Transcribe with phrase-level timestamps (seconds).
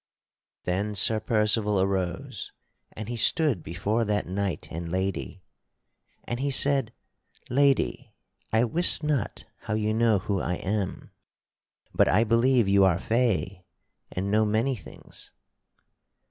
[0.63, 2.51] Then Sir Percival arose
[2.93, 5.43] and he stood before that knight and lady,
[6.23, 6.91] and he said:
[7.51, 8.11] "Lady,
[8.51, 11.11] I wist not how you know who I am,
[11.93, 13.63] but I believe you are fay
[14.11, 15.29] and know many things.